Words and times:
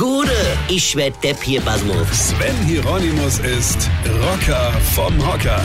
Gude, 0.00 0.32
ich 0.70 0.96
werd 0.96 1.22
Depp 1.22 1.42
hier, 1.42 1.60
Basmus. 1.60 2.30
Sven 2.30 2.56
Hieronymus 2.64 3.38
ist 3.40 3.90
Rocker 4.22 4.72
vom 4.94 5.14
Hocker. 5.30 5.60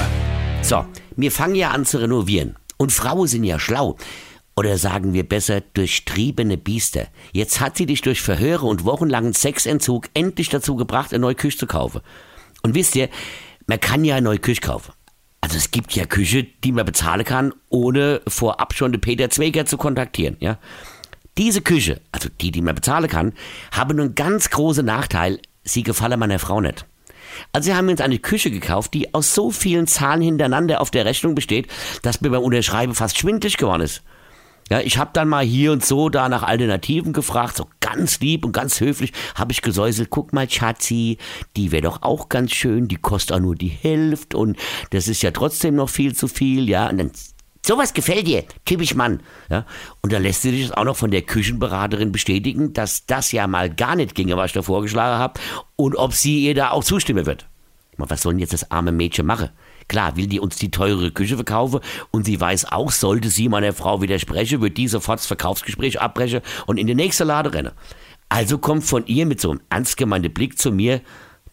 So, 0.61 0.83
wir 1.15 1.31
fangen 1.31 1.55
ja 1.55 1.71
an 1.71 1.85
zu 1.85 2.00
renovieren. 2.00 2.57
Und 2.75 2.91
Frauen 2.91 3.29
sind 3.29 3.45
ja 3.45 3.59
schlau. 3.59 3.95
Oder 4.57 4.77
sagen 4.77 5.13
wir 5.13 5.23
besser, 5.23 5.61
durchtriebene 5.61 6.57
Biester. 6.57 7.07
Jetzt 7.31 7.61
hat 7.61 7.77
sie 7.77 7.85
dich 7.85 8.01
durch 8.01 8.21
Verhöre 8.21 8.65
und 8.65 8.83
wochenlangen 8.83 9.31
Sexentzug 9.31 10.09
endlich 10.13 10.49
dazu 10.49 10.75
gebracht, 10.75 11.13
eine 11.13 11.21
neue 11.21 11.36
Küche 11.36 11.59
zu 11.59 11.65
kaufen. 11.65 12.02
Und 12.61 12.75
wisst 12.75 12.97
ihr, 12.97 13.07
man 13.67 13.79
kann 13.79 14.04
ja 14.04 14.15
eine 14.15 14.25
neue 14.25 14.39
Küche 14.39 14.59
kaufen. 14.59 14.91
Also 15.39 15.55
es 15.55 15.71
gibt 15.71 15.95
ja 15.95 16.05
Küche, 16.05 16.43
die 16.43 16.73
man 16.73 16.86
bezahlen 16.86 17.23
kann, 17.23 17.54
ohne 17.70 18.21
vorab 18.27 18.73
schon 18.73 18.91
den 18.91 18.99
Peter 18.99 19.29
Zweger 19.29 19.65
zu 19.65 19.77
kontaktieren, 19.77 20.36
ja. 20.41 20.57
Diese 21.38 21.61
Küche, 21.61 22.02
also 22.11 22.29
die, 22.41 22.51
die 22.51 22.61
man 22.61 22.75
bezahlen 22.75 23.09
kann, 23.09 23.33
haben 23.71 23.99
einen 23.99 24.15
ganz 24.15 24.49
großen 24.49 24.86
Nachteil, 24.86 25.39
sie 25.63 25.83
gefallen 25.83 26.19
meiner 26.19 26.39
Frau 26.39 26.61
nicht. 26.61 26.86
Also 27.51 27.65
sie 27.65 27.75
haben 27.75 27.89
uns 27.89 28.00
eine 28.00 28.19
Küche 28.19 28.51
gekauft, 28.51 28.93
die 28.93 29.14
aus 29.14 29.36
so 29.36 29.51
vielen 29.51 29.87
Zahlen 29.87 30.21
hintereinander 30.21 30.79
auf 30.79 30.91
der 30.91 31.05
Rechnung 31.05 31.36
besteht, 31.36 31.68
dass 32.03 32.22
mir 32.22 32.30
beim 32.30 32.41
Unterschreiben 32.41 32.95
fast 32.95 33.17
schwindlig 33.17 33.58
geworden 33.58 33.81
ist. 33.81 34.03
Ja, 34.69 34.80
ich 34.80 34.97
habe 34.97 35.11
dann 35.13 35.27
mal 35.27 35.45
hier 35.45 35.72
und 35.72 35.86
so 35.86 36.09
da 36.09 36.27
nach 36.27 36.41
Alternativen 36.41 37.13
gefragt, 37.13 37.58
so 37.58 37.67
ganz 37.81 38.19
lieb 38.19 38.44
und 38.45 38.52
ganz 38.52 38.80
höflich 38.80 39.13
habe 39.36 39.52
ich 39.52 39.61
gesäuselt, 39.61 40.09
guck 40.09 40.33
mal 40.33 40.49
Schatzi, 40.49 41.19
die 41.55 41.72
wäre 41.72 41.83
doch 41.83 42.02
auch 42.02 42.30
ganz 42.30 42.52
schön, 42.52 42.88
die 42.88 42.95
kostet 42.95 43.36
auch 43.36 43.41
nur 43.41 43.55
die 43.55 43.67
Hälfte 43.67 44.38
und 44.38 44.58
das 44.89 45.08
ist 45.08 45.22
ja 45.22 45.30
trotzdem 45.30 45.75
noch 45.75 45.89
viel 45.89 46.16
zu 46.16 46.27
viel, 46.27 46.67
ja, 46.67 46.89
und 46.89 46.97
dann 46.97 47.11
Sowas 47.66 47.95
gefällt 47.95 48.28
dir, 48.28 48.44
typisch 48.64 48.94
Mann. 48.94 49.22
Ja? 49.50 49.66
Und 50.03 50.14
da 50.14 50.19
lässt 50.19 50.44
sich 50.44 50.67
das 50.67 50.78
auch 50.78 50.83
noch 50.83 50.95
von 50.95 51.09
der 51.09 51.23
Küchenberaterin 51.23 52.11
bestätigen, 52.11 52.73
dass 52.73 53.08
das 53.08 53.31
ja 53.31 53.47
mal 53.47 53.73
gar 53.73 53.95
nicht 53.95 54.14
ginge, 54.14 54.38
was 54.38 54.52
ich 54.52 54.53
da 54.53 54.61
vorgeschlagen 54.61 55.17
habe, 55.17 55.39
und 55.75 55.95
ob 55.95 56.14
sie 56.14 56.45
ihr 56.45 56.53
da 56.53 56.69
auch 56.69 56.83
zustimmen 56.83 57.25
wird. 57.25 57.47
Was 57.97 58.21
soll 58.21 58.33
denn 58.33 58.39
jetzt 58.41 58.53
das 58.53 58.69
arme 58.69 58.91
Mädchen 58.91 59.25
machen? 59.25 59.49
Klar, 59.88 60.16
will 60.16 60.27
die 60.27 60.39
uns 60.39 60.58
die 60.58 60.69
teure 60.69 61.09
Küche 61.09 61.38
verkaufen 61.38 61.80
und 62.11 62.27
sie 62.27 62.39
weiß 62.39 62.71
auch, 62.71 62.91
sollte 62.91 63.31
sie 63.31 63.49
meiner 63.49 63.73
Frau 63.73 63.99
widersprechen, 63.99 64.61
wird 64.61 64.77
die 64.77 64.88
sofort 64.88 65.17
das 65.17 65.25
Verkaufsgespräch 65.25 65.99
abbrechen 65.99 66.41
und 66.67 66.77
in 66.77 66.86
den 66.86 66.97
nächsten 66.97 67.25
Lade 67.25 67.52
rennen. 67.52 67.71
Also 68.30 68.59
kommt 68.59 68.83
von 68.83 69.08
ihr 69.08 69.25
mit 69.25 69.41
so 69.41 69.49
einem 69.49 69.61
ernst 69.71 69.97
gemeinten 69.97 70.31
Blick 70.31 70.59
zu 70.59 70.71
mir, 70.71 71.02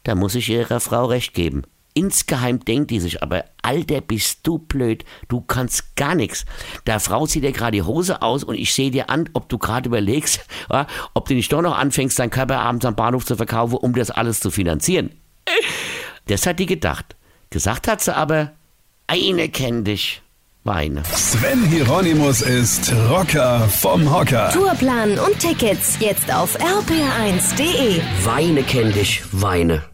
da 0.02 0.14
muss 0.14 0.34
ich 0.34 0.50
ihrer 0.50 0.80
Frau 0.80 1.06
recht 1.06 1.32
geben. 1.32 1.62
Insgeheim 1.94 2.64
denkt 2.64 2.90
die 2.90 3.00
sich 3.00 3.22
aber, 3.22 3.44
Alter, 3.60 4.00
bist 4.00 4.40
du 4.44 4.58
blöd, 4.58 5.04
du 5.28 5.40
kannst 5.40 5.94
gar 5.96 6.14
nichts. 6.14 6.44
Da 6.84 6.98
Frau 6.98 7.26
zieht 7.26 7.44
dir 7.44 7.52
gerade 7.52 7.72
die 7.72 7.82
Hose 7.82 8.22
aus 8.22 8.44
und 8.44 8.54
ich 8.54 8.72
sehe 8.72 8.90
dir 8.90 9.10
an, 9.10 9.28
ob 9.34 9.48
du 9.48 9.58
gerade 9.58 9.88
überlegst, 9.88 10.40
ja, 10.70 10.86
ob 11.14 11.28
du 11.28 11.34
nicht 11.34 11.52
doch 11.52 11.62
noch 11.62 11.76
anfängst, 11.76 12.18
deinen 12.18 12.30
Körper 12.30 12.60
abends 12.60 12.86
am 12.86 12.96
Bahnhof 12.96 13.26
zu 13.26 13.36
verkaufen, 13.36 13.76
um 13.76 13.94
das 13.94 14.10
alles 14.10 14.40
zu 14.40 14.50
finanzieren. 14.50 15.10
Das 16.28 16.46
hat 16.46 16.60
die 16.60 16.66
gedacht. 16.66 17.16
Gesagt 17.50 17.88
hat 17.88 18.00
sie 18.00 18.14
aber, 18.14 18.52
eine 19.08 19.48
kenn 19.48 19.82
dich, 19.82 20.22
Weine. 20.64 21.02
Sven 21.04 21.64
Hieronymus 21.64 22.42
ist 22.42 22.92
Rocker 23.10 23.68
vom 23.68 24.08
Hocker. 24.08 24.50
Tourplan 24.52 25.18
und 25.18 25.38
Tickets 25.40 25.98
jetzt 25.98 26.32
auf 26.32 26.56
rpr1.de. 26.60 28.00
Weine 28.24 28.62
kenn 28.62 28.92
dich, 28.92 29.22
Weine. 29.32 29.91